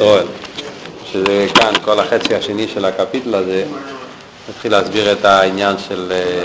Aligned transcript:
ישראל, 0.00 0.26
שזה 1.12 1.46
כאן, 1.54 1.72
כל 1.84 2.00
החצי 2.00 2.34
השני 2.34 2.68
של 2.68 2.84
הקפיטל 2.84 3.34
הזה, 3.34 3.64
נתחיל 4.48 4.72
להסביר 4.72 5.12
את 5.12 5.24
העניין 5.24 5.76
של, 5.88 6.12
אה, 6.12 6.42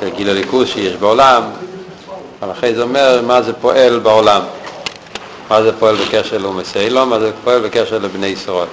של 0.00 0.08
גיל 0.16 0.30
הליכוז 0.30 0.68
שיש 0.68 0.96
בעולם, 0.96 1.42
אבל 2.42 2.52
אחרי 2.52 2.74
זה 2.74 2.82
אומר 2.82 3.22
מה 3.26 3.42
זה 3.42 3.52
פועל 3.52 3.98
בעולם, 3.98 4.42
מה 5.50 5.62
זה 5.62 5.72
פועל 5.78 5.96
בקשר 5.96 6.38
לאומס 6.38 6.76
אילום, 6.76 7.10
מה 7.10 7.20
זה 7.20 7.30
פועל 7.44 7.60
בקשר 7.60 7.98
לבני 7.98 8.26
ישראל. 8.26 8.68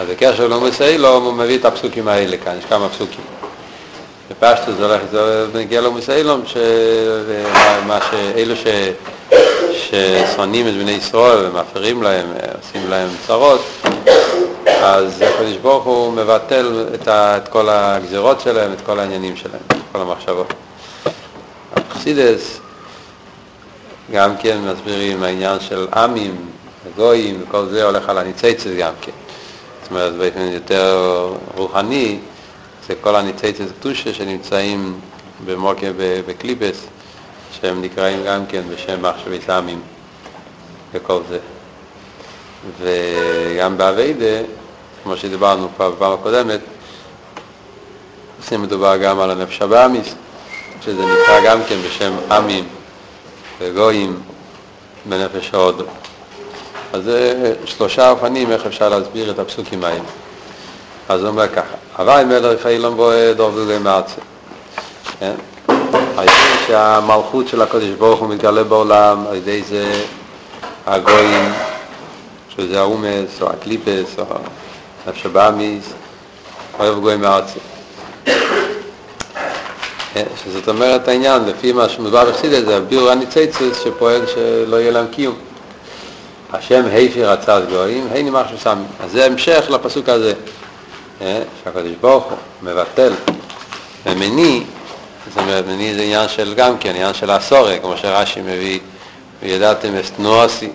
אז 0.00 0.08
בקשר 0.08 0.48
לאומס 0.48 0.82
אילום 0.82 1.24
הוא 1.24 1.32
מביא 1.32 1.58
את 1.58 1.64
הפסוקים 1.64 2.08
האלה 2.08 2.36
כאן, 2.36 2.58
יש 2.58 2.64
כמה 2.64 2.88
פסוקים. 2.88 3.24
בפשטו 4.30 4.72
זה 4.72 4.86
הולך, 4.86 5.00
זה 5.10 5.46
מגיע 5.54 5.80
לאומס 5.80 6.10
אילום, 6.10 6.42
מה 7.86 7.98
שאלו 8.10 8.56
ש... 8.56 8.66
ששונאים 9.90 10.68
את 10.68 10.74
בני 10.74 10.90
ישראל 10.90 11.46
ומאפרים 11.46 12.02
להם, 12.02 12.26
עושים 12.58 12.90
להם 12.90 13.08
צרות, 13.26 13.60
אז 14.66 15.22
הקדוש 15.22 15.56
ברוך 15.56 15.84
הוא 15.84 16.12
מבטל 16.12 16.86
את, 16.94 17.08
ה, 17.08 17.36
את 17.36 17.48
כל 17.48 17.68
הגזירות 17.68 18.40
שלהם, 18.40 18.72
את 18.72 18.80
כל 18.80 19.00
העניינים 19.00 19.36
שלהם, 19.36 19.60
את 19.68 19.76
כל 19.92 20.00
המחשבות. 20.00 20.54
אבחסידס 21.76 22.60
גם 24.12 24.36
כן 24.36 24.58
מסבירים 24.60 25.22
העניין 25.22 25.60
של 25.60 25.86
עמים, 25.94 26.36
גויים 26.96 27.42
וכל 27.42 27.66
זה 27.66 27.84
הולך 27.84 28.08
על 28.08 28.18
הניציצס 28.18 28.70
גם 28.78 28.92
כן. 29.00 29.12
זאת 29.82 29.90
אומרת, 29.90 30.12
באופן 30.12 30.40
יותר 30.40 31.32
רוחני, 31.54 32.18
זה 32.88 32.94
כל 33.00 33.16
הניציצס 33.16 33.66
קדושה 33.80 34.14
שנמצאים 34.14 35.00
במוקר 35.44 35.92
בקליפס. 36.26 36.86
שהם 37.60 37.82
נקראים 37.82 38.24
גם 38.24 38.46
כן 38.46 38.62
בשם 38.70 39.02
מחשבי 39.02 39.38
סמים 39.46 39.80
וכל 40.92 41.20
זה. 41.28 41.38
וגם 42.80 43.78
באביידה, 43.78 44.46
כמו 45.02 45.16
שדיברנו 45.16 45.68
כבר 45.76 45.90
בפעם 45.90 46.12
הקודמת, 46.12 46.60
מדובר 48.52 48.96
גם 48.96 49.20
על 49.20 49.30
הנפש 49.30 49.62
הבאמיס, 49.62 50.14
שזה 50.84 51.02
נקרא 51.02 51.40
גם 51.44 51.58
כן 51.68 51.76
בשם 51.86 52.12
עמים 52.30 52.68
וגויים 53.60 54.20
בנפש 55.04 55.50
ההודו. 55.54 55.84
אז 56.92 57.04
זה 57.04 57.54
שלושה 57.64 58.10
אופנים 58.10 58.52
איך 58.52 58.66
אפשר 58.66 58.88
להסביר 58.88 59.30
את 59.30 59.38
הפסוקים 59.38 59.84
האלה. 59.84 60.04
אז 61.08 61.20
הוא 61.20 61.28
אומר 61.28 61.48
ככה, 61.48 61.74
הווי 61.96 62.24
מלך 62.24 62.66
אילון 62.66 62.96
בועד 62.96 63.36
דובדו 63.36 63.80
מארצה. 63.80 64.20
כן? 65.20 65.34
שהמלכות 66.66 67.48
של 67.48 67.62
הקודש 67.62 67.88
ברוך 67.98 68.20
הוא 68.20 68.28
מתגלה 68.28 68.64
בעולם, 68.64 69.24
על 69.28 69.36
ידי 69.36 69.62
זה 69.62 70.02
הגויים, 70.86 71.52
שזה 72.48 72.80
האומס 72.80 73.42
או 73.42 73.50
הקליפס 73.50 74.18
או 74.18 74.24
נפש 75.06 75.26
הבאמיס, 75.26 75.92
אוהב 76.78 77.00
גויים 77.00 77.20
מארצי. 77.20 77.58
שזאת 80.44 80.68
אומרת 80.68 81.08
העניין, 81.08 81.44
לפי 81.44 81.72
מה 81.72 81.88
שמדובר 81.88 82.30
בחסידת, 82.30 82.64
זה 82.66 82.76
הביאור 82.76 83.10
הניציצוס 83.10 83.84
שפועל 83.84 84.26
שלא 84.26 84.76
יהיה 84.76 84.90
להם 84.90 85.06
קיום. 85.06 85.34
השם 86.52 86.82
היפי 86.86 87.24
רצה 87.24 87.58
את 87.58 87.68
גויים, 87.68 88.08
הנה 88.14 88.30
מה 88.30 88.42
ששם. 88.48 88.78
אז 89.04 89.12
זה 89.12 89.26
המשך 89.26 89.64
לפסוק 89.70 90.08
הזה, 90.08 90.32
שהקדוש 91.64 91.92
ברוך 92.00 92.24
הוא 92.24 92.38
מבטל 92.62 93.12
ומניע 94.06 94.62
זאת 95.28 95.38
אומרת, 95.38 95.66
מני 95.66 95.94
זה 95.94 96.02
עניין 96.02 96.28
של 96.28 96.54
גם 96.56 96.78
כן, 96.78 96.90
עניין 96.90 97.14
של 97.14 97.30
הסורי, 97.30 97.78
כמו 97.80 97.96
שרש"י 97.96 98.40
מביא, 98.40 98.80
וידעתם 99.42 99.96
אסטנואסי, 99.96 100.70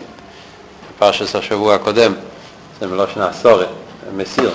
בפרשת 0.96 1.36
השבוע 1.36 1.76
הקודם, 1.76 2.14
זה 2.80 2.88
מלושן 2.88 3.22
הסורי, 3.22 3.66
מסיר, 4.16 4.52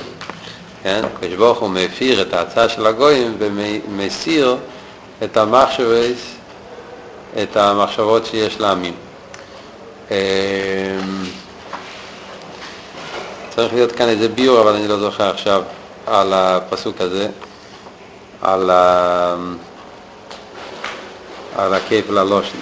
כן? 0.82 1.04
הקדוש 1.14 1.34
ברוך 1.34 1.58
הוא 1.58 1.70
מפיר 1.70 2.22
את 2.22 2.34
ההצעה 2.34 2.68
של 2.68 2.86
הגויים 2.86 3.36
ומסיר 3.38 4.56
את 5.24 5.36
המחשבות, 5.36 6.16
את 7.42 7.56
המחשבות 7.56 8.26
שיש 8.26 8.60
לעמים. 8.60 8.94
אמ, 10.10 10.16
צריך 13.50 13.74
להיות 13.74 13.92
כאן 13.92 14.08
איזה 14.08 14.28
ביור, 14.28 14.60
אבל 14.60 14.74
אני 14.74 14.88
לא 14.88 14.98
זוכר 14.98 15.30
עכשיו 15.30 15.62
על 16.06 16.32
הפסוק 16.32 17.00
הזה, 17.00 17.28
על 18.42 18.70
ה... 18.70 19.36
על 21.56 21.74
הכיף 21.74 22.10
ללושן. 22.10 22.58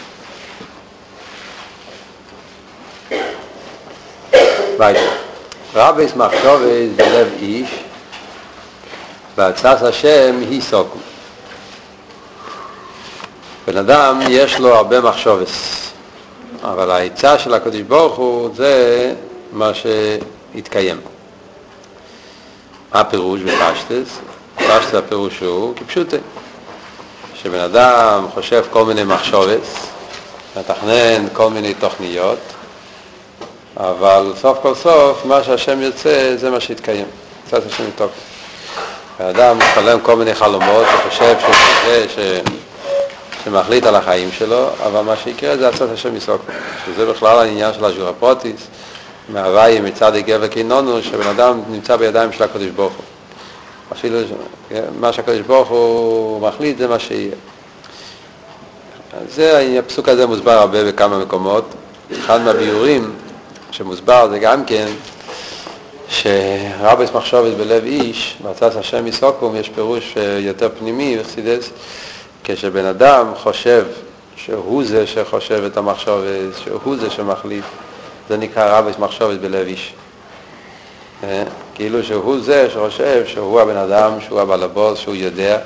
רביס 5.75 6.16
מחשובס 6.16 6.88
בלב 6.97 7.28
איש, 7.38 7.69
והצס 9.37 9.83
השם 9.83 10.41
היא 10.50 10.60
סוקו. 10.62 10.99
בן 13.66 13.77
אדם 13.77 14.21
יש 14.28 14.59
לו 14.60 14.75
הרבה 14.75 15.00
מחשובס, 15.00 15.81
אבל 16.62 16.91
העצה 16.91 17.38
של 17.38 17.54
הקדוש 17.54 17.81
ברוך 17.81 18.16
הוא 18.16 18.50
זה 18.54 19.15
מה 19.53 19.71
שהתקיים. 19.75 21.00
מה 22.94 23.00
הפירוש 23.00 23.41
בפשטס? 23.41 24.19
פשטס 24.56 24.94
הפירוש 24.94 25.41
הוא 25.41 25.75
כפשוטה. 25.77 26.16
שבן 27.44 27.60
אדם 27.60 28.27
חושב 28.34 28.65
כל 28.71 28.84
מיני 28.84 29.05
מחשבת, 29.05 29.60
מתכנן 30.56 31.27
כל 31.32 31.50
מיני 31.50 31.75
תוכניות, 31.75 32.38
אבל 33.77 34.32
סוף 34.41 34.59
כל 34.62 34.75
סוף 34.75 35.25
מה 35.25 35.43
שהשם 35.43 35.83
יוצא 35.83 36.37
זה 36.37 36.50
מה 36.50 36.60
שיתקיים, 36.60 37.06
קצת 37.47 37.66
השם 37.66 37.88
יתוק. 37.88 38.10
בן 39.19 39.27
אדם 39.27 39.59
חולם 39.75 40.00
כל 40.00 40.16
מיני 40.16 40.34
חלומות 40.34 40.87
וחושב 40.99 41.37
שזה 41.41 42.06
ש... 42.09 42.19
שמחליט 43.44 43.87
על 43.87 43.97
החיים 43.97 44.33
שלו, 44.38 44.69
אבל 44.87 45.00
מה 45.00 45.16
שיקרה 45.16 45.56
זה 45.56 45.69
הצעת 45.69 45.88
השם 45.94 46.16
יסוק. 46.16 46.43
שזה 46.87 47.06
בכלל 47.06 47.38
העניין 47.38 47.75
של 47.75 47.84
הז'ורפוטיס, 47.84 48.66
מהוואי 49.28 49.81
מצד 49.81 50.16
הגבר 50.16 50.47
קינונו, 50.47 51.03
שבן 51.03 51.27
אדם 51.27 51.62
נמצא 51.69 51.97
בידיים 51.97 52.33
של 52.33 52.43
הקדוש 52.43 52.69
ברוך 52.69 52.93
הוא. 52.93 53.13
אפילו 53.93 54.19
מה 55.00 55.12
שהקדוש 55.12 55.41
ברוך 55.41 55.69
הוא 55.69 56.41
מחליט 56.49 56.78
זה 56.78 56.89
מה 56.89 56.99
שיהיה. 56.99 57.34
זה, 59.28 59.78
הפסוק 59.78 60.09
הזה 60.09 60.27
מוסבר 60.27 60.50
הרבה 60.50 60.84
בכמה 60.84 61.19
מקומות. 61.19 61.65
אחד 62.19 62.41
מהביורים 62.41 63.12
שמוסבר 63.71 64.28
זה 64.31 64.39
גם 64.39 64.65
כן 64.65 64.87
שרבות 66.09 67.10
מחשבות 67.15 67.56
בלב 67.56 67.84
איש, 67.84 68.37
ועצת 68.44 68.76
השם 68.77 69.05
היא 69.04 69.24
תקום, 69.24 69.56
יש 69.56 69.69
פירוש 69.69 70.15
יותר 70.39 70.69
פנימי, 70.78 71.16
בחסידות, 71.20 71.70
כשבן 72.45 72.84
אדם 72.84 73.27
חושב 73.37 73.87
שהוא 74.37 74.84
זה 74.84 75.06
שחושב 75.06 75.65
את 75.66 75.77
המחשבת, 75.77 76.59
שהוא 76.65 76.97
זה 76.97 77.11
שמחליט, 77.11 77.65
זה 78.28 78.37
נקרא 78.37 78.78
רבות 78.78 78.98
מחשבות 78.98 79.41
בלב 79.41 79.66
איש. 79.66 79.95
כאילו 81.74 82.02
שהוא 82.02 82.40
זה 82.40 82.70
שחושב 82.70 83.22
שהוא 83.26 83.60
הבן 83.60 83.76
אדם, 83.76 84.12
שהוא 84.20 84.40
הבעל 84.40 84.62
הבוס, 84.62 84.98
שהוא 84.98 85.14
יודע, 85.14 85.58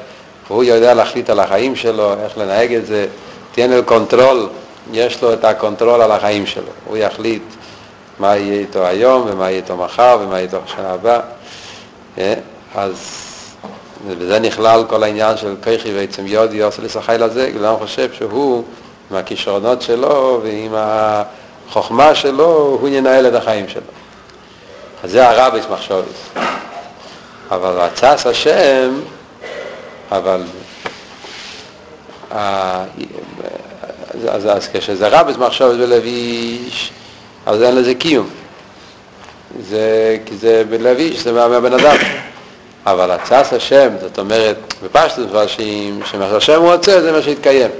הוא 0.49 0.65
יודע 0.65 0.95
להחליט 0.95 1.31
על 1.31 1.41
החיים 1.41 1.77
שלו, 1.77 2.13
איך 2.25 2.39
לנהג 2.39 2.75
את 2.75 2.87
זה, 2.87 3.07
תהיה 3.53 3.67
לו 3.67 3.85
control, 3.85 4.49
יש 4.93 5.23
לו 5.23 5.33
את 5.33 5.45
ה 5.45 5.52
control 5.52 6.03
על 6.03 6.13
החיים 6.13 6.47
שלו, 6.47 6.71
הוא 6.87 6.97
יחליט 6.97 7.43
מה 8.19 8.37
יהיה 8.37 8.61
איתו 8.61 8.87
היום 8.87 9.27
ומה 9.27 9.51
יהיה 9.51 9.57
איתו 9.57 9.77
מחר 9.77 10.19
ומה 10.21 10.35
יהיה 10.35 10.47
איתו 10.47 10.59
בשנה 10.67 10.91
הבאה, 10.91 11.21
אז 12.75 12.95
בזה 14.09 14.39
נכלל 14.39 14.85
כל 14.89 15.03
העניין 15.03 15.37
של 15.37 15.55
כיכי 15.63 15.95
ועצם 15.95 16.27
יודי 16.27 16.63
עושה 16.63 16.83
לשחי 16.83 17.17
לזה, 17.19 17.51
כי 17.53 17.59
הוא 17.59 17.79
חושב 17.79 18.13
שהוא, 18.13 18.65
עם 19.11 19.17
הכישרונות 19.17 19.83
שלו 19.83 20.41
ועם 20.43 20.75
החוכמה 20.77 22.15
שלו, 22.15 22.79
הוא 22.81 22.89
ינהל 22.89 23.27
את 23.27 23.35
החיים 23.35 23.69
שלו. 23.69 23.98
אז 25.05 25.11
זה 25.11 25.29
הרביס 25.29 25.65
מחשובס. 25.71 26.29
אבל 27.51 27.71
רצס 27.71 28.27
השם, 28.27 29.01
אבל 30.13 30.43
אז, 34.29 34.47
אז 34.47 34.69
כשזה 34.73 35.09
רביס 35.09 35.37
מחשובס 35.37 35.77
בלב 35.77 36.03
איש, 36.05 36.91
אז 37.47 37.63
אין 37.63 37.77
לזה 37.77 37.95
קיום. 37.95 38.29
זה, 39.61 40.17
כי 40.27 40.37
זה 40.37 40.63
בלב 40.69 40.97
איש, 40.97 41.25
זה 41.25 41.33
מהבן 41.33 41.73
אדם. 41.73 41.97
אבל 42.87 43.11
הצס 43.11 43.53
השם, 43.53 43.89
זאת 44.01 44.19
אומרת, 44.19 44.75
בפשטות 44.83 45.29
מפרשים, 45.29 46.01
שמה 46.05 46.29
שהשם 46.31 46.63
רוצה 46.63 47.03
זה 47.03 47.13
מה 47.13 47.23
שיתקיים. 47.23 47.71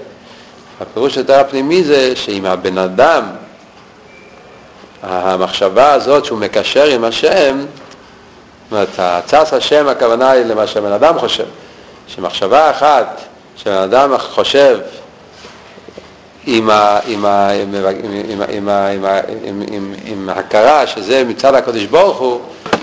הפירוש 0.81 1.17
יותר 1.17 1.41
הפנימי 1.41 1.85
זה 1.85 2.17
שאם 2.17 2.47
הבן 2.47 2.79
אדם 2.79 3.23
המחשבה 5.03 5.93
הזאת 5.93 6.25
שהוא 6.25 6.39
מקשר 6.39 6.85
עם 6.85 7.05
השם, 7.05 7.59
זאת 7.59 8.73
אומרת, 8.73 8.89
הצץ 8.99 9.53
השם 9.53 9.89
הכוונה 9.89 10.31
היא 10.31 10.45
למה 10.45 10.67
שבן 10.67 10.93
אדם 10.93 11.19
חושב, 11.19 11.45
שמחשבה 12.07 12.71
אחת 12.71 13.21
שבן 13.57 13.73
אדם 13.73 14.19
חושב 14.19 14.79
עם, 16.47 16.71
ה, 16.71 16.99
עם, 17.07 17.25
ה, 17.25 17.51
עם, 17.51 17.75
עם, 17.75 18.43
עם, 18.49 19.63
עם, 19.73 19.95
עם, 20.05 20.29
הכרה 20.29 20.87
שזה 20.87 21.25
מצד 21.25 21.55
הקדוש 21.55 21.85
ברוך 21.85 22.19
הוא, 22.19 22.41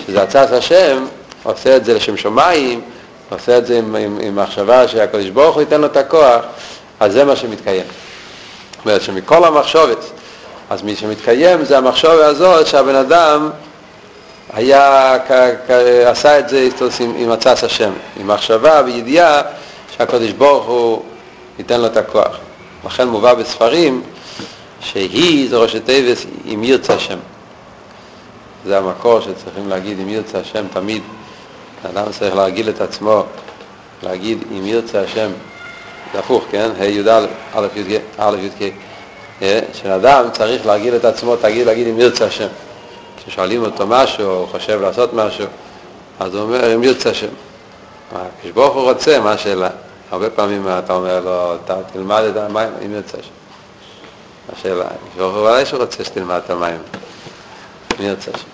שזה 0.07 0.21
הצעת 0.21 0.51
השם, 0.51 1.06
עושה 1.44 1.75
את 1.75 1.85
זה 1.85 1.94
לשם 1.94 2.17
שמיים, 2.17 2.81
עושה 3.29 3.57
את 3.57 3.65
זה 3.65 3.77
עם, 3.77 3.95
עם, 3.95 4.17
עם 4.21 4.35
מחשבה 4.35 4.88
שהקדוש 4.88 5.29
ברוך 5.29 5.56
הוא 5.56 5.62
ייתן 5.62 5.81
לו 5.81 5.88
את 5.88 5.97
הכוח, 5.97 6.41
אז 7.00 7.13
זה 7.13 7.25
מה 7.25 7.35
שמתקיים. 7.35 7.85
זאת 8.77 8.85
אומרת 8.85 9.01
שמכל 9.01 9.45
המחשבת, 9.45 9.97
אז 10.69 10.81
מי 10.81 10.95
שמתקיים 10.95 11.65
זה 11.65 11.77
המחשבה 11.77 12.25
הזאת 12.25 12.67
שהבן 12.67 12.95
אדם 12.95 13.50
היה, 14.53 15.17
כ, 15.27 15.31
כ, 15.67 15.71
עשה 16.06 16.39
את 16.39 16.50
זה 16.50 16.69
עם, 17.00 17.13
עם 17.17 17.31
הצעת 17.31 17.63
השם, 17.63 17.91
עם 18.19 18.27
מחשבה 18.27 18.81
וידיעה 18.85 19.41
שהקדוש 19.97 20.31
ברוך 20.31 20.65
הוא 20.65 21.03
ייתן 21.59 21.81
לו 21.81 21.85
את 21.85 21.97
הכוח. 21.97 22.38
לכן 22.85 23.07
מובא 23.07 23.33
בספרים 23.33 24.03
שהיא 24.79 25.50
זה 25.50 25.57
ראשי 25.57 25.79
תיבס 25.79 26.25
אם 26.53 26.63
ירצה 26.63 26.94
השם. 26.94 27.17
זה 28.65 28.77
המקור 28.77 29.19
שצריכים 29.21 29.69
להגיד 29.69 30.00
אם 30.00 30.09
ירצה 30.09 30.39
השם 30.39 30.65
תמיד. 30.73 31.01
האדם 31.83 32.12
צריך 32.12 32.35
להרגיל 32.35 32.69
את 32.69 32.81
עצמו, 32.81 33.23
להגיד 34.03 34.44
אם 34.51 34.67
ירצה 34.67 35.01
השם, 35.01 35.29
זה 36.13 36.19
הפוך, 36.19 36.44
כן? 36.51 36.69
ה' 36.79 36.85
י"א, 36.85 37.25
א'. 37.53 37.67
אה? 38.19 38.69
שאדם 39.74 40.26
צריך 40.32 40.66
להרגיל 40.66 40.96
את 40.96 41.06
עצמו, 41.06 41.36
תגיד, 41.36 41.68
להגיד 41.68 41.88
אם 41.88 42.00
ירצה 42.00 42.26
השם. 42.26 42.48
כששואלים 43.18 43.64
אותו 43.64 43.88
משהו, 43.88 44.26
או 44.26 44.48
חושב 44.52 44.82
לעשות 44.82 45.14
משהו, 45.14 45.46
אז 46.20 46.36
הוא 46.36 46.42
אומר 46.42 46.76
אם 46.76 46.84
ירצה 46.84 47.10
השם. 47.10 47.28
כשברוך 48.42 48.76
הוא 48.76 48.92
רוצה, 48.92 49.20
מה 49.20 49.32
השאלה? 49.32 49.70
הרבה 50.12 50.30
פעמים 50.30 50.68
אתה 50.80 50.94
אומר 50.94 51.20
לו, 51.20 51.56
אתה 51.66 51.76
תלמד 51.94 52.24
את 52.24 52.38
המים, 52.38 52.70
אם 52.86 52.94
ירצה 52.94 53.18
השם. 53.20 53.30
השאלה, 54.54 54.86
ברוך 55.18 55.36
הוא 55.36 55.42
ודאי 55.42 55.66
שהוא 55.66 55.80
רוצה 55.80 56.04
שתלמד 56.04 56.42
את 56.46 56.50
המים, 56.50 56.78
אם 58.00 58.06
ירצה 58.06 58.32
השם. 58.34 58.48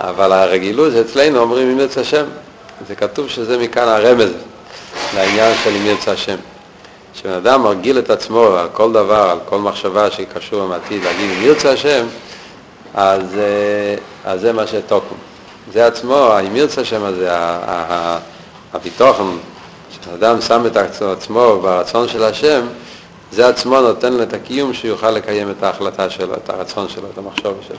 אבל 0.00 0.32
הרגילות 0.32 0.92
אצלנו 0.94 1.38
אומרים 1.38 1.70
אם 1.70 1.80
ירצה 1.80 2.00
השם. 2.00 2.24
זה 2.88 2.96
כתוב 2.96 3.28
שזה 3.28 3.58
מכאן 3.58 3.88
הרמז 3.88 4.30
לעניין 5.14 5.54
של 5.64 5.70
אם 5.70 5.86
ירצה 5.86 6.12
השם. 6.12 6.36
כשבן 7.16 7.32
אדם 7.32 7.62
מרגיל 7.62 7.98
את 7.98 8.10
עצמו 8.10 8.46
על 8.46 8.68
כל 8.72 8.92
דבר, 8.92 9.30
על 9.30 9.38
כל 9.44 9.58
מחשבה 9.58 10.10
שקשור 10.10 10.62
עם 10.62 10.72
העתיד, 10.72 11.04
להגיד 11.04 11.30
אם 11.30 11.42
ירצה 11.42 11.72
השם, 11.72 12.06
אז, 12.94 13.22
אה, 13.38 13.94
אז 14.24 14.40
זה 14.40 14.52
מה 14.52 14.66
שתוקם. 14.66 15.14
זה 15.72 15.86
עצמו, 15.86 16.30
אם 16.46 16.56
ירצה 16.56 16.80
השם 16.80 17.04
הזה, 17.04 17.28
הביטוחן, 18.72 19.24
כשאדם 20.00 20.40
שם 20.40 20.66
את 20.66 20.76
עצמו 21.02 21.58
ברצון 21.62 22.08
של 22.08 22.24
השם, 22.24 22.66
זה 23.32 23.48
עצמו 23.48 23.80
נותן 23.80 24.12
לו 24.12 24.22
את 24.22 24.32
הקיום 24.32 24.74
שיוכל 24.74 25.10
לקיים 25.10 25.50
את 25.50 25.62
ההחלטה 25.62 26.10
שלו, 26.10 26.34
את 26.34 26.50
הרצון 26.50 26.88
שלו, 26.88 27.08
את 27.12 27.18
המחשוב 27.18 27.54
שלו. 27.68 27.76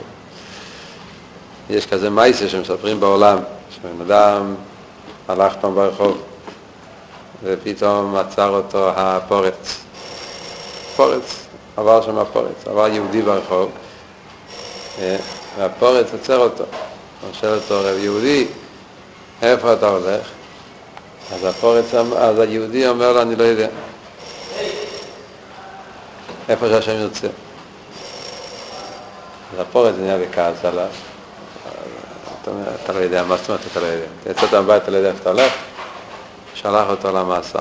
יש 1.70 1.86
כזה 1.86 2.10
מייסה 2.10 2.48
שמספרים 2.48 3.00
בעולם, 3.00 3.38
שבן 3.70 4.00
אדם 4.00 4.54
הלך 5.28 5.52
פעם 5.60 5.74
ברחוב 5.74 6.22
ופתאום 7.42 8.16
עצר 8.16 8.48
אותו 8.48 8.90
הפורץ. 8.96 9.78
פורץ, 10.96 11.46
עבר 11.76 12.02
שם 12.02 12.18
הפורץ, 12.18 12.66
עבר 12.66 12.86
יהודי 12.86 13.22
ברחוב 13.22 13.70
אה, 15.00 15.16
והפורץ 15.58 16.06
עוצר 16.12 16.38
אותו. 16.38 16.64
שואל 17.32 17.54
אותו, 17.54 17.80
רב 17.80 17.98
יהודי, 17.98 18.46
איפה 19.42 19.72
אתה 19.72 19.88
הולך? 19.88 20.28
אז 21.32 21.44
הפורץ, 21.44 21.94
אז 22.16 22.38
היהודי 22.38 22.88
אומר 22.88 23.12
לו, 23.12 23.22
אני 23.22 23.36
לא 23.36 23.44
יודע. 23.44 23.68
איפה 26.48 26.68
שהשם 26.68 26.92
ירצה. 26.92 27.26
אז 29.54 29.60
הפורץ 29.60 29.94
נהיה 29.98 30.18
בכעס 30.18 30.64
עליו. 30.64 30.86
אתה 32.82 32.92
לא 32.92 32.98
יודע, 32.98 33.24
מה 33.24 33.36
זאת 33.36 33.48
אומרת 33.48 33.60
אתה 33.72 33.80
לא 33.80 33.86
יודע? 33.86 34.06
אתה 34.22 34.30
יצאת 34.30 34.54
מהבית, 34.54 34.82
אתה 34.82 34.90
לא 34.90 34.96
יודע 34.96 35.08
איפה 35.08 35.20
אתה 35.20 35.30
הולך? 35.30 35.52
שלח 36.62 36.86
אותו 36.88 37.12
למאסר. 37.12 37.60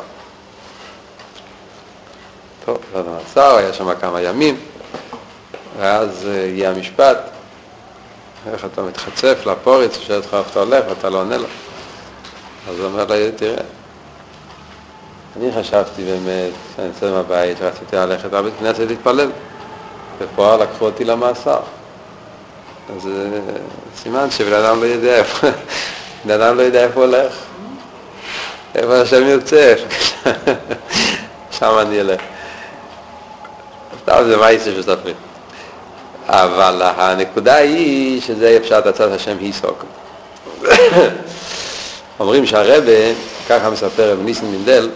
טוב, 2.65 2.77
לא 2.93 3.01
למאסר, 3.01 3.55
היה 3.55 3.73
שם 3.73 3.95
כמה 3.95 4.21
ימים, 4.21 4.59
ואז 5.79 6.27
הגיע 6.47 6.69
המשפט, 6.69 7.17
איך 8.53 8.65
אתה 8.65 8.81
מתחצף 8.81 9.45
לפורץ, 9.45 9.95
הוא 9.95 10.03
שואל 10.03 10.17
אותך 10.17 10.33
איפה 10.33 10.49
אתה 10.51 10.59
הולך 10.59 10.85
ואתה 10.89 11.09
לא 11.09 11.17
עונה 11.17 11.37
לו. 11.37 11.47
אז 12.69 12.79
הוא 12.79 12.85
אומר 12.85 13.05
לו, 13.05 13.15
תראה, 13.35 13.63
אני 15.37 15.51
חשבתי 15.59 16.03
באמת, 16.03 16.51
כשאני 16.73 16.87
יוצא 16.87 17.11
מהבית, 17.11 17.61
רציתי 17.61 17.95
ללכת 17.95 18.33
לבית 18.33 18.53
כנסת 18.59 18.79
להתפלל, 18.87 19.31
ופה 20.17 20.55
לקחו 20.55 20.85
אותי 20.85 21.05
למאסר. 21.05 21.59
אז 22.95 23.09
סימן 23.95 24.31
שבן 24.31 24.53
אדם 24.53 24.81
לא 24.81 24.85
יודע 24.85 25.15
איפה, 25.15 25.47
בן 26.25 26.41
אדם 26.41 26.57
לא 26.57 26.61
יודע 26.61 26.83
איפה 26.83 26.99
הולך, 26.99 27.33
איפה 28.75 29.01
השם 29.01 29.27
יוצא, 29.27 29.73
שם 31.59 31.77
אני 31.81 32.01
אלך. 32.01 32.21
סתם 34.03 34.23
זה 34.25 34.37
מייסר 34.37 34.81
שסופרים. 34.81 35.15
אבל 36.27 36.81
הנקודה 36.81 37.55
היא 37.55 38.21
שזה 38.21 38.59
פשט 38.63 38.85
הצד 38.85 39.11
השם 39.11 39.37
היסוק. 39.39 39.85
אומרים 42.19 42.45
שהרבה, 42.45 43.13
ככה 43.49 43.69
מספר 43.69 44.11
רב 44.11 44.19
ניסן 44.21 44.45
מנדל, 44.45 44.89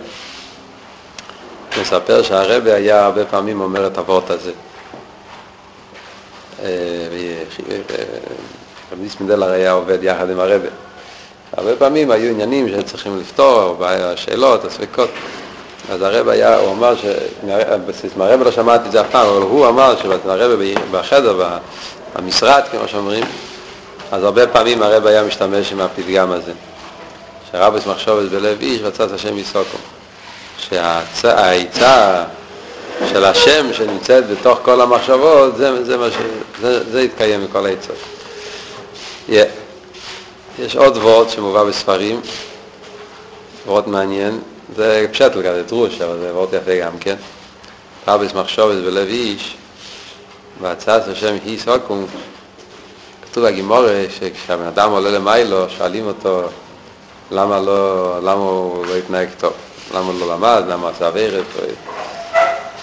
מספר 1.82 2.24
שהרבה 2.24 2.76
היה 2.76 3.06
הרבה 3.06 3.26
פעמים 3.26 3.62
אומר 3.62 3.88
את 3.88 3.98
הוורט 3.98 4.30
הזה. 4.30 4.52
אה, 6.64 6.68
רב 8.92 9.00
ניסן 9.02 9.24
מנדל 9.24 9.44
הרי 9.44 9.56
היה 9.56 9.72
עובד 9.72 10.04
יחד 10.04 10.30
עם 10.30 10.40
הרבה. 10.40 10.68
הרבה 11.58 11.76
פעמים 11.76 12.12
היו 12.12 12.32
עניינים 12.32 12.70
שצריכים 12.70 13.20
לפתור, 13.20 13.86
שאלות, 14.16 14.66
הספקות. 14.66 15.10
אז 15.92 16.02
הרב 16.02 16.28
היה, 16.28 16.58
הוא 16.58 16.74
אמר, 16.74 16.94
מהרב 18.18 18.42
לא 18.44 18.52
שמעתי 18.52 18.88
את 18.88 18.92
זה 18.92 19.02
אף 19.02 19.10
פעם, 19.12 19.28
אבל 19.28 19.42
הוא 19.42 19.68
אמר 19.68 19.96
שהרב 20.02 20.60
בחדר, 20.92 21.58
במשרד, 22.16 22.62
כמו 22.72 22.88
שאומרים, 22.88 23.24
אז 24.12 24.24
הרבה 24.24 24.48
פעמים 24.48 24.84
הרב 24.84 25.08
היה 25.08 25.24
משתמש 25.24 25.72
עם 25.72 25.82
הפתגם 25.82 26.32
הזה. 26.32 26.52
שרבס 27.52 27.88
מחשבת 27.88 28.30
בלב 28.32 28.62
איש 28.62 28.82
רצת 28.82 29.12
השם 29.12 29.38
יסוקו. 29.38 29.78
שהעצה 30.58 32.24
של 33.10 33.26
השם 33.26 33.74
שנמצאת 33.74 34.28
בתוך 34.28 34.60
כל 34.64 34.82
המחשבות, 34.82 35.58
זה, 35.58 35.84
זה, 35.84 36.12
ש, 36.12 36.16
זה, 36.62 36.92
זה 36.92 37.02
יתקיים 37.02 37.44
מכל 37.44 37.66
העצות. 37.66 37.96
Yeah. 39.30 39.61
יש 40.60 40.76
עוד 40.76 40.98
וורד 40.98 41.30
שמובא 41.30 41.64
בספרים, 41.64 42.22
וורד 43.66 43.90
מעניין, 43.90 44.40
זה 44.76 45.08
פשטל 45.12 45.30
כזה, 45.30 45.64
דרוש, 45.64 46.02
אבל 46.02 46.20
זה 46.20 46.34
וורד 46.34 46.54
יפה 46.54 46.80
גם 46.80 46.98
כן. 47.00 47.16
רבס 48.08 48.34
מחשבת 48.34 48.84
בלב 48.84 49.08
איש, 49.08 49.56
והצעת 50.62 51.08
השם 51.08 51.36
היא 51.46 51.60
סוקום, 51.60 52.06
כתוב 53.26 53.46
בגימורה 53.46 54.04
שכשהבן 54.20 54.66
אדם 54.66 54.92
עולה 54.92 55.12
למיילו, 55.12 55.70
שואלים 55.70 56.08
אותו 56.08 56.42
למה 57.32 57.60
לא, 57.60 58.18
למה 58.20 58.34
הוא 58.34 58.86
לא 58.86 58.96
התנהג 58.96 59.30
טוב, 59.38 59.54
למה 59.94 60.06
הוא 60.12 60.20
לא 60.20 60.34
למד, 60.34 60.64
למה 60.68 60.90
עשה 60.90 61.08
עברת, 61.08 61.46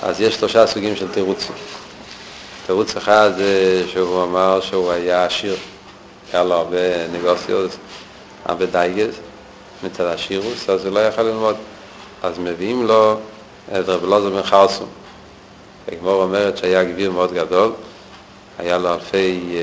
אז 0.03 0.21
יש 0.21 0.35
שלושה 0.35 0.67
סוגים 0.67 0.97
של 0.97 1.09
תירוצים. 1.09 1.55
תירוץ 2.67 2.97
אחד 2.97 3.31
זה 3.37 3.83
שהוא 3.93 4.23
אמר 4.23 4.61
שהוא 4.61 4.91
היה 4.93 5.25
עשיר, 5.25 5.57
היה 6.33 6.45
לו 6.45 6.55
הרבה 6.55 7.09
נגוסיות, 7.13 7.71
הרבה 8.45 8.67
דייגז, 8.67 9.15
מצד 9.83 10.05
השירוס, 10.05 10.71
אז 10.71 10.85
הוא 10.85 10.95
לא 10.95 11.01
יכול 11.01 11.25
ללמוד. 11.25 11.57
אז 12.23 12.39
מביאים 12.39 12.87
לו 12.87 13.17
את 13.73 13.89
רב 13.89 14.05
אלעזר 14.05 14.31
בן 14.31 14.43
חרסום. 14.43 14.89
הגמור 15.93 16.23
אומרת 16.23 16.59
שהיה 16.59 16.85
גביר 16.85 17.11
מאוד 17.11 17.33
גדול, 17.33 17.73
היה 18.59 18.79
לו 18.79 18.95
אלפי 18.95 19.59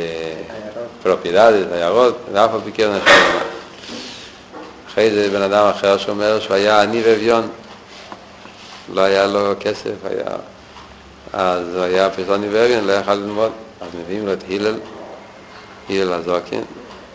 פרופידדית, 1.03 1.71
עיירות, 1.71 2.17
ואף 2.33 2.53
על 2.53 2.59
פי 2.63 2.71
כן 2.71 2.87
למד. 2.87 3.01
אחרי 4.89 5.11
זה 5.11 5.29
בן 5.29 5.41
אדם 5.41 5.67
אחר 5.67 5.97
שאומר 5.97 6.39
שהוא 6.39 6.55
היה 6.55 6.81
עני 6.81 7.01
ואביון, 7.05 7.47
לא 8.93 9.01
היה 9.01 9.27
לו 9.27 9.53
כסף, 9.59 9.93
היה... 10.03 10.25
אז 11.33 11.75
הוא 11.75 11.83
היה 11.83 12.09
עני 12.33 12.47
ואביון, 12.49 12.87
לא 12.87 12.93
יכל 12.93 13.13
ללמוד. 13.13 13.51
אז 13.81 13.87
מביאים 13.99 14.25
לו 14.25 14.33
את 14.33 14.43
הלל, 14.49 14.75
הלל 15.89 16.13
הזוקין, 16.13 16.63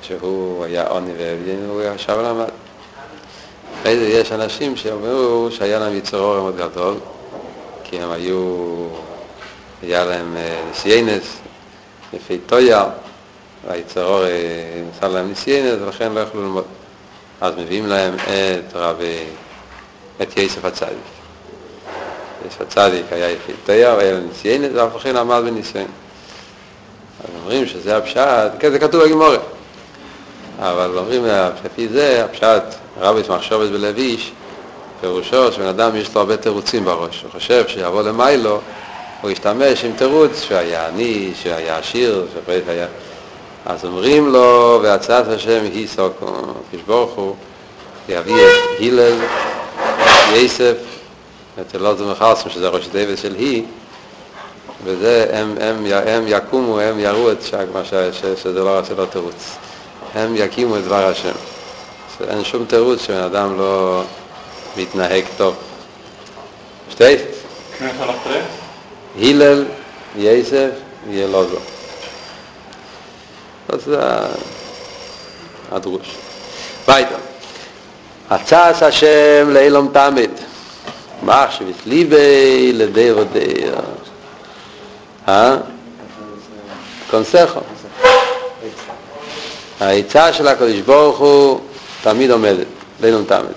שהוא 0.02 0.64
היה 0.64 0.86
עני 0.96 1.12
ואביון, 1.18 1.70
והוא 1.70 1.82
ישב 1.94 2.16
ולמד. 2.18 2.48
אחרי 3.80 3.98
זה 3.98 4.08
יש 4.08 4.32
אנשים 4.32 4.76
שאומרו 4.76 5.48
שהיה 5.50 5.78
להם 5.78 5.96
יצר 5.96 6.18
אור 6.18 6.40
מאוד 6.40 6.56
גדול, 6.56 6.94
כי 7.84 8.00
הם 8.00 8.10
היו, 8.10 8.86
היה 9.82 10.04
להם 10.04 10.36
נסיינס, 10.70 11.36
יפי 12.12 12.38
טויה, 12.46 12.84
והיצר 13.66 14.04
אור 14.04 14.24
נשא 14.90 15.04
להם 15.04 15.30
נסיינס, 15.30 15.78
ולכן 15.82 16.12
לא 16.12 16.20
יכלו 16.20 16.42
ללמוד. 16.42 16.64
אז 17.40 17.54
מביאים 17.58 17.86
להם 17.86 18.14
את 18.14 18.74
רבי, 18.74 19.18
את 20.22 20.36
יסף 20.36 20.64
הצדיק. 20.64 20.90
יש 22.46 22.54
הצדיק 22.60 23.06
היה 23.10 23.30
יחיד 23.30 23.54
תייר, 23.64 23.98
היה 23.98 24.12
לו 24.12 24.20
ניסיינס, 24.20 24.68
ואף 24.74 24.96
אחד 24.96 25.16
עמד 25.16 25.42
בניסיון. 25.44 25.86
אז 27.24 27.30
אומרים 27.42 27.66
שזה 27.66 27.96
הפשט, 27.96 28.50
כן, 28.58 28.70
זה 28.70 28.78
כתוב 28.78 29.04
בגמורה. 29.04 29.36
אבל 30.58 30.98
אומרים, 30.98 31.24
לפי 31.64 31.88
זה, 31.88 32.24
הפשט, 32.24 32.62
רבי 33.00 33.20
מחשבת 33.28 33.70
בלביש, 33.70 34.32
פירושו 35.00 35.52
שבן 35.52 35.66
אדם 35.66 35.96
יש 35.96 36.14
לו 36.14 36.20
הרבה 36.20 36.36
תירוצים 36.36 36.84
בראש. 36.84 37.22
הוא 37.22 37.30
חושב 37.30 37.64
שיבוא 37.68 38.02
למיילו, 38.02 38.60
הוא 39.20 39.30
ישתמש 39.30 39.84
עם 39.84 39.92
תירוץ 39.92 40.42
שהיה 40.42 40.88
עני, 40.88 41.32
שהיה 41.42 41.78
עשיר, 41.78 42.26
שפרט 42.34 42.62
היה... 42.68 42.86
אז 43.66 43.84
אומרים 43.84 44.28
לו, 44.28 44.80
והצעת 44.82 45.28
השם 45.28 45.64
היא 45.64 45.88
סוקו, 45.88 46.26
כשברוך 46.72 47.14
הוא, 47.14 47.34
יביא 48.08 48.34
את 48.34 48.80
הלל, 48.80 49.14
יסף, 50.34 50.76
את 51.60 51.74
אלעזר 51.74 52.12
מחרסם, 52.12 52.50
שזה 52.50 52.68
ראש 52.68 52.88
דיוויד 52.88 53.18
של 53.18 53.34
היא, 53.34 53.62
וזה, 54.84 55.26
הם, 55.32 55.54
הם, 55.60 55.86
הם 56.06 56.24
יקומו, 56.26 56.80
הם 56.80 57.00
יראו 57.00 57.32
את 57.32 57.42
שק, 57.42 57.64
מה 57.72 57.84
ש, 57.84 57.94
שזה 58.42 58.52
לא, 58.52 58.82
זה 58.82 58.94
לא 58.94 59.04
תירוץ. 59.04 59.56
הם 60.14 60.36
יקימו 60.36 60.76
את 60.76 60.84
דבר 60.84 61.06
השם. 61.06 61.32
אין 62.28 62.44
שום 62.44 62.64
תירוץ 62.64 63.02
שבן 63.02 63.16
אדם 63.16 63.58
לא 63.58 64.02
מתנהג 64.76 65.24
טוב. 65.36 65.54
שתי? 66.90 67.16
הלל, 69.18 69.64
יסף, 70.16 70.70
ילוזו. 71.10 71.58
זה 73.72 73.98
הדרוש. 75.72 76.14
weiter. 76.88 77.20
הצעס 78.30 78.82
השם 78.82 79.50
לאילום 79.50 79.88
תמיד. 79.92 80.30
מחשב 81.22 81.68
את 81.68 81.86
ליבי 81.86 82.72
לדי 82.72 83.12
ודי. 83.12 83.54
אה? 85.30 85.56
קונסכו. 87.10 87.60
העצה 89.80 90.32
של 90.32 90.48
הקדוש 90.48 90.80
ברוך 90.80 91.18
הוא 91.18 91.60
תמיד 92.02 92.30
עומדת, 92.30 92.66
לאילום 93.00 93.24
תמיד. 93.24 93.52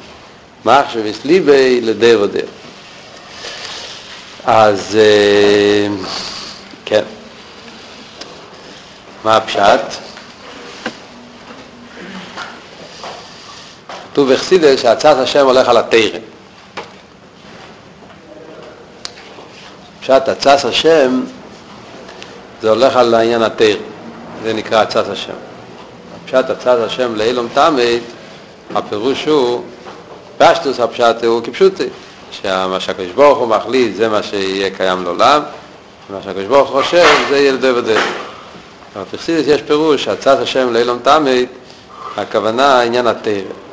מחשב 0.65 1.06
את 1.06 1.25
ליבי 1.25 1.82
לדי 1.82 2.15
ודי. 2.15 2.39
אז 4.46 4.98
כן. 6.86 7.03
מה 9.24 9.38
הפשט? 9.38 9.82
כתוב 14.12 14.34
בחסידס 14.34 14.82
שהצעת 14.82 15.18
השם 15.18 15.46
הולך 15.46 15.70
על 15.70 15.77
התרם. 15.77 16.22
פשט 20.01 20.30
הצעת 20.30 20.65
השם 20.65 21.24
זה 22.63 22.70
הולך 22.70 22.96
על 22.96 23.13
העניין 23.13 23.41
התרם, 23.41 23.77
זה 24.43 24.53
נקרא 24.53 24.82
הצעת 24.82 25.10
השם. 25.10 25.34
פשט 26.25 26.50
הצעת 26.50 26.79
השם 26.79 27.15
לאילום 27.15 27.48
תמית, 27.53 28.03
הפירוש 28.75 29.25
הוא, 29.25 29.63
פשטוס 30.38 30.79
הפשט 30.79 31.24
הוא 31.24 31.41
כפשוטי, 31.43 31.88
שמה 32.32 32.79
שהקדוש 32.79 33.12
ברוך 33.15 33.38
הוא 33.38 33.48
מחליט 33.48 33.96
זה 33.96 34.10
מה 34.10 34.24
שיהיה 34.24 34.70
קיים 34.70 35.03
לעולם, 35.03 35.41
ומה 36.10 36.20
שהקדוש 36.24 36.46
ברוך 36.46 36.70
הוא 36.70 36.82
חושב 36.82 37.05
זה 37.29 37.38
יהיה 37.38 37.51
לדבר. 37.51 37.98
אבל 38.96 39.03
בחסידס 39.13 39.48
יש 39.48 39.62
פירוש, 39.62 40.08
הצעת 40.08 40.39
השם 40.39 40.74
לאילום 40.74 41.00
תמית, 41.03 41.50
הכוונה 42.17 42.82
עניין 42.82 43.08
התרם. 43.08 43.63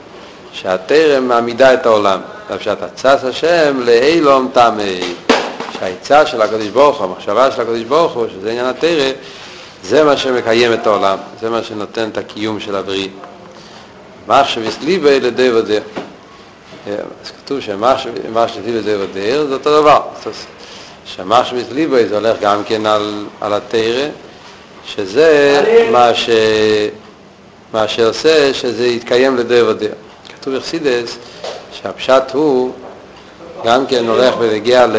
שהתרם 0.52 1.28
מעמידה 1.28 1.74
את 1.74 1.86
העולם. 1.86 2.20
בפשט 2.50 2.82
הצץ 2.82 3.24
השם 3.24 3.80
לאילום 3.84 4.50
תמי. 4.52 5.14
שהעצה 5.80 6.26
של 6.26 6.42
הקדוש 6.42 6.68
ברוך 6.68 6.98
הוא, 6.98 7.06
המחשבה 7.06 7.50
של 7.50 7.60
הקדוש 7.60 7.82
ברוך 7.82 8.12
הוא, 8.12 8.26
שזה 8.28 8.50
עניין 8.50 8.66
התרם, 8.66 9.12
זה 9.82 10.04
מה 10.04 10.16
שמקיים 10.16 10.72
את 10.72 10.86
העולם, 10.86 11.18
זה 11.40 11.50
מה 11.50 11.62
שנותן 11.62 12.08
את 12.08 12.18
הקיום 12.18 12.60
של 12.60 12.76
הבריא. 12.76 13.08
מחשב 14.28 14.62
יסליבי 14.64 15.20
לדי 15.20 15.50
ודר. 15.50 15.82
אז 16.86 17.30
כתוב 17.44 17.60
שמחשב 17.60 18.10
יסליבי 18.46 18.78
לדי 18.78 18.94
ודר 18.96 19.46
זה 19.46 19.54
אותו 19.54 19.80
דבר. 19.80 20.02
שמחשב 21.04 21.56
יסליבי 21.56 22.06
זה 22.06 22.16
הולך 22.16 22.40
גם 22.40 22.64
כן 22.64 22.86
על, 22.86 23.24
על 23.40 23.52
התרם, 23.52 24.10
שזה 24.86 25.62
מה, 25.92 26.14
ש... 26.14 26.30
מה 27.72 27.88
שעושה 27.88 28.54
שזה 28.54 28.86
יתקיים 28.86 29.36
לדי 29.36 29.62
ודר. 29.62 29.92
כתוב 30.40 30.56
בחסידס 30.56 31.16
שהפשט 31.72 32.22
הוא 32.32 32.72
גם 33.64 33.86
כן 33.86 34.08
הולך 34.08 34.34
ונגיע 34.38 34.86
ל... 34.86 34.96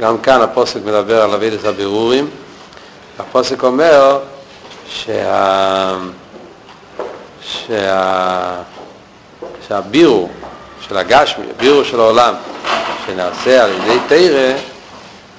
גם 0.00 0.18
כאן 0.18 0.40
הפוסק 0.42 0.80
מדבר 0.84 1.22
על 1.22 1.34
אבידס 1.34 1.64
הבירורים. 1.64 2.30
הפוסק 3.18 3.62
אומר 3.62 4.18
שה... 4.88 5.96
שה... 7.42 8.62
שהבירו 9.68 10.28
של 10.88 10.96
הגשמי, 10.96 11.44
הבירו 11.56 11.84
של 11.84 12.00
העולם, 12.00 12.34
שנעשה 13.06 13.64
על 13.64 13.70
ידי 13.70 13.98
תרא, 14.08 14.52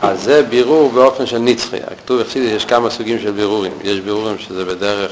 אז 0.01 0.23
זה 0.23 0.43
בירור 0.43 0.89
באופן 0.89 1.25
של 1.25 1.37
נצחי. 1.37 1.77
כתוב 1.97 2.21
בחסידס 2.21 2.51
יש 2.55 2.65
כמה 2.65 2.89
סוגים 2.89 3.19
של 3.19 3.31
בירורים. 3.31 3.71
יש 3.83 3.99
בירורים 3.99 4.37
שזה 4.39 4.65
בדרך 4.65 5.11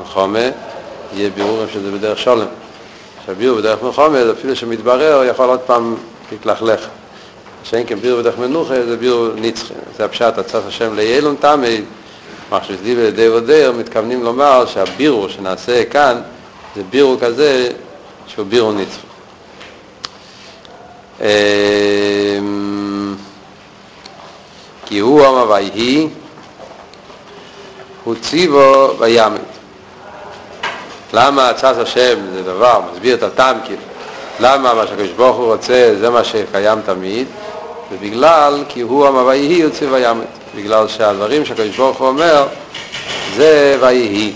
נחומה, 0.00 0.38
יהיה 1.14 1.30
בירורים 1.30 1.68
שזה 1.72 1.90
בדרך 1.90 2.18
שולם. 2.18 2.46
שהבירור 3.26 3.58
בדרך 3.58 3.82
מלחמת, 3.82 4.26
אפילו 4.38 4.56
שמתברר, 4.56 5.24
יכול 5.24 5.48
עוד 5.48 5.60
פעם 5.60 5.96
להתלכלך. 6.32 6.80
שאין 7.70 7.86
כן 7.86 8.00
בירור 8.00 8.20
בדרך 8.20 8.38
מנוחה, 8.38 8.74
זה 8.86 8.96
בירור 8.96 9.28
נצחי. 9.34 9.74
זה 9.96 10.04
הפשט, 10.04 10.38
הצעת 10.38 10.62
השם 10.66 10.94
ליילון 10.94 11.36
תמי, 11.40 11.80
מה 12.50 12.64
שסדיב 12.64 12.98
על 12.98 13.04
ידי 13.04 13.28
ודר, 13.28 13.72
מתכוונים 13.78 14.22
לומר 14.24 14.66
שהבירור 14.66 15.28
שנעשה 15.28 15.84
כאן, 15.84 16.20
זה 16.76 16.82
בירור 16.90 17.16
כזה 17.20 17.70
שהוא 18.26 18.46
בירור 18.46 18.72
נצחי. 18.72 19.06
כי 24.86 24.98
הוא 24.98 25.26
אמר 25.26 25.50
ויהי, 25.50 26.08
הוא 28.04 28.14
ציבו 28.20 28.90
וימת. 28.98 29.40
למה 31.12 31.48
הצעת 31.48 31.76
השם 31.76 32.18
זה 32.32 32.42
דבר, 32.42 32.80
מסביר 32.92 33.14
את 33.14 33.22
הטעם 33.22 33.56
כאילו, 33.64 33.82
למה 34.40 34.74
מה 34.74 34.86
שהקדוש 34.86 35.10
ברוך 35.10 35.36
הוא 35.36 35.52
רוצה 35.52 35.94
זה 36.00 36.10
מה 36.10 36.24
שקיים 36.24 36.78
תמיד, 36.86 37.26
ובגלל 37.92 38.64
כי 38.68 38.80
הוא 38.80 39.06
המוויהי 39.06 39.54
יוצא 39.54 39.84
וימת, 39.84 40.26
בגלל 40.54 40.88
שהדברים 40.88 41.44
שהקדוש 41.44 41.76
ברוך 41.76 41.98
הוא 41.98 42.08
אומר 42.08 42.46
זה 43.36 43.76
ויהי, 43.80 44.32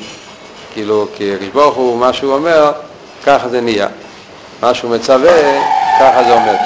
כאילו 0.72 1.06
כי 1.16 1.34
הקדוש 1.34 1.48
ברוך 1.48 1.76
הוא 1.76 1.98
מה 1.98 2.12
שהוא 2.12 2.34
אומר 2.34 2.72
ככה 3.24 3.48
זה 3.48 3.60
נהיה, 3.60 3.88
מה 4.62 4.74
שהוא 4.74 4.90
מצווה 4.90 5.60
ככה 6.00 6.24
זה 6.24 6.32
עומד. 6.32 6.56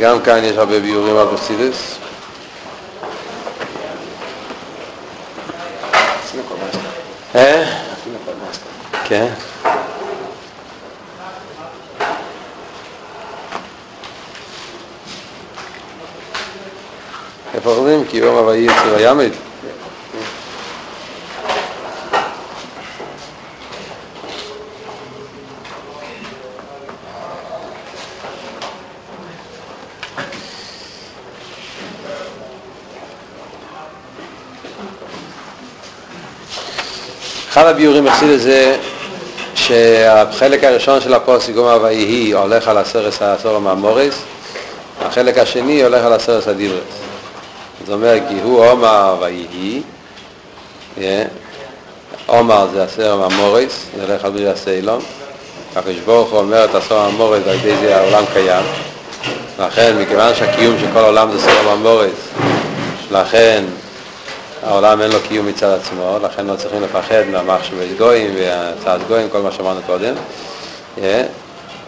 גם 0.00 0.20
כאן 0.20 0.44
יש 0.44 0.56
הרבה 0.56 0.80
ביורים 0.80 1.16
על 1.16 1.26
פרסידס. 1.28 1.96
אה? 7.34 7.64
כן. 9.04 9.28
איפה 17.62 17.74
אומרים? 17.74 18.04
כי 18.04 18.16
יום 18.16 18.36
הווי 18.36 18.58
יציר 18.58 18.94
הימד. 18.96 19.30
אחד 37.50 37.66
הביורים 37.66 38.06
החסיד 38.06 38.30
הזה 38.30 38.76
שהחלק 39.54 40.64
הראשון 40.64 41.00
של 41.00 41.14
הפוסק 41.14 41.56
אומר 41.56 41.78
ויהי 41.82 42.32
הולך 42.32 42.68
על 42.68 42.78
הסרס 42.78 43.22
העשור 43.22 43.56
המאמורס, 43.56 44.22
החלק 45.00 45.38
השני 45.38 45.82
הולך 45.82 46.04
על 46.04 46.12
הסרס 46.12 46.48
הדיברס. 46.48 47.01
זאת 47.86 47.94
אומרת, 47.94 48.22
כי 48.28 48.40
הוא 48.42 48.64
עומר 48.66 49.16
ויהי, 49.20 49.82
עומר 52.26 52.66
זה 52.72 52.84
הסר 52.84 53.12
המאמורס, 53.12 53.86
זה 53.96 54.02
הולך 54.02 54.24
על 54.24 54.30
ברי 54.30 54.48
הסיילון, 54.48 55.00
הקדוש 55.76 55.96
ברוך 55.96 56.30
הוא 56.30 56.38
אומר 56.38 56.64
את 56.64 56.74
הסר 56.74 56.98
המאמורס 56.98 57.40
ועל 57.46 57.56
ידי 57.56 57.76
זה 57.76 57.96
העולם 57.96 58.24
קיים, 58.32 58.64
לכן 59.58 59.96
מכיוון 59.98 60.34
שהקיום 60.34 60.78
של 60.78 60.86
כל 60.92 60.98
העולם 60.98 61.32
זה 61.32 61.40
סר 61.40 61.58
המאמורס, 61.58 62.28
לכן 63.10 63.64
העולם 64.66 65.00
אין 65.00 65.10
לו 65.10 65.18
קיום 65.28 65.46
מצד 65.46 65.78
עצמו, 65.80 66.18
לכן 66.22 66.46
לא 66.46 66.56
צריכים 66.56 66.82
לפחד 66.82 67.22
מהמחשבי 67.32 67.94
גויים 67.98 68.30
והצעת 68.36 69.00
גויים, 69.08 69.28
כל 69.28 69.42
מה 69.42 69.52
שאמרנו 69.52 69.80
קודם. 69.86 70.14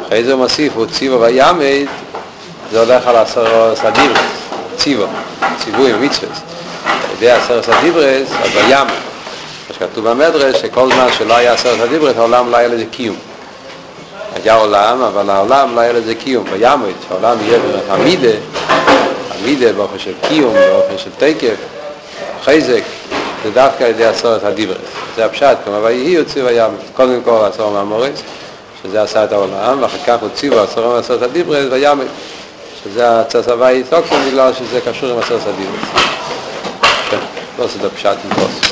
אחרי 0.07 0.25
זה 0.25 0.33
הוא 0.33 0.43
מוסיף, 0.43 0.73
הוא 0.77 0.87
ציבו 0.87 1.21
וימד, 1.21 1.87
זה 2.73 2.81
הולך 2.81 3.07
על 3.07 3.17
עשר 3.17 3.75
ציבו, 4.77 5.05
ציווי 5.65 5.95
ומצווה. 5.95 6.29
על 6.85 7.17
ידי 7.17 7.31
עשר 7.31 7.63
סדיברס, 7.63 8.29
אז 8.43 8.51
בים, 8.51 8.87
מה 9.69 9.75
שכתוב 9.75 10.09
במדרש, 10.09 10.61
שכל 10.61 10.93
זמן 10.93 11.07
שלא 11.19 11.37
היה 11.37 11.53
עשר 11.53 11.77
סדיברס, 11.79 12.17
העולם 12.17 12.51
לא 12.51 12.57
היה 12.57 12.69
לזה 12.69 12.85
קיום. 12.91 13.17
היה 14.35 14.55
עולם, 14.55 15.03
אבל 15.03 15.31
העולם 15.31 15.75
לא 15.75 15.81
היה 15.81 15.93
לזה 15.93 16.15
קיום. 16.15 16.45
בימות, 16.45 16.95
שהעולם 17.09 17.37
יהיה 17.43 17.59
עמידה, 17.93 18.37
עמידה 19.41 19.73
באופן 19.73 19.99
של 19.99 20.13
קיום, 20.29 20.55
באופן 20.55 20.99
של 20.99 21.11
תקף, 21.19 21.55
חזק, 22.45 22.83
זה 23.45 23.51
דווקא 23.51 23.85
על 23.85 23.91
ידי 23.91 24.05
עשרת 24.05 24.45
הדיברס. 24.45 24.79
זה 25.17 25.25
הפשט, 25.25 25.57
כלומר, 25.65 25.81
ויהי 25.83 26.11
יוצא 26.11 26.41
וים, 26.41 26.71
קודם 26.97 27.21
כל 27.25 27.45
עשור 27.53 27.71
מהמורס, 27.73 28.23
שזה 28.83 29.03
עשה 29.03 29.25
את 29.25 29.33
העולם, 29.33 29.83
ואחר 29.83 29.99
כך 30.07 30.23
הוציאו 30.23 30.61
עשור 30.61 30.97
מעשרת 30.97 31.23
הדיברס 31.23 31.67
וים, 31.71 32.01
שזה 32.85 33.21
הצסווי 33.21 33.83
סוקסון, 33.91 34.19
בגלל 34.29 34.53
שזה 34.55 34.81
קשור 34.81 35.11
עם 35.11 35.19
עשרת 35.19 35.41
הדיברס. 35.47 35.89
כן, 37.11 37.19
לא 37.59 37.65
עושה 37.65 37.79
את 37.81 37.85
הפשט 37.85 38.17
עם 38.25 38.35
פוס. 38.35 38.64